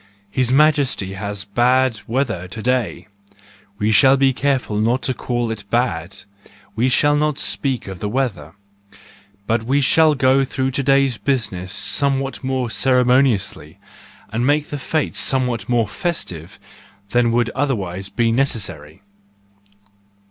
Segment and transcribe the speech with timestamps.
[0.31, 3.07] His Majesty has bad weather to day:
[3.77, 6.21] we shall be careful not to call it bad;
[6.75, 8.53] we shall not speak of the weather,—
[9.45, 13.77] but we shall go through to day's business somewhat more ceremoniously
[14.33, 16.57] and make the fetes somewhat more festive
[17.11, 19.03] than would otherwise be necessary.